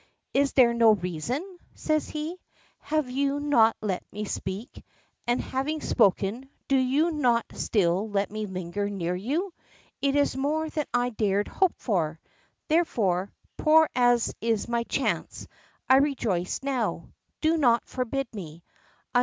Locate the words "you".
3.11-3.39, 6.75-7.11, 9.15-9.53